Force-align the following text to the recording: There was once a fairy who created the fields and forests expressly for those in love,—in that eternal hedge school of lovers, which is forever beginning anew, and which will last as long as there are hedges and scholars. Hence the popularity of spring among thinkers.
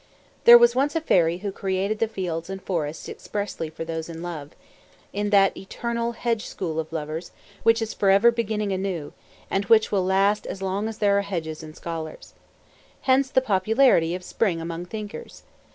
There 0.45 0.57
was 0.57 0.73
once 0.75 0.95
a 0.95 0.99
fairy 1.01 1.37
who 1.45 1.51
created 1.51 1.99
the 1.99 2.07
fields 2.07 2.49
and 2.49 2.59
forests 2.59 3.07
expressly 3.07 3.69
for 3.69 3.85
those 3.85 4.09
in 4.09 4.23
love,—in 4.23 5.29
that 5.29 5.55
eternal 5.55 6.13
hedge 6.13 6.47
school 6.47 6.79
of 6.79 6.91
lovers, 6.91 7.29
which 7.61 7.83
is 7.83 7.93
forever 7.93 8.31
beginning 8.31 8.71
anew, 8.71 9.13
and 9.51 9.65
which 9.65 9.91
will 9.91 10.03
last 10.03 10.47
as 10.47 10.59
long 10.59 10.87
as 10.87 10.97
there 10.97 11.19
are 11.19 11.21
hedges 11.21 11.61
and 11.61 11.75
scholars. 11.77 12.33
Hence 13.01 13.29
the 13.29 13.41
popularity 13.41 14.15
of 14.15 14.23
spring 14.23 14.59
among 14.59 14.85
thinkers. 14.87 15.43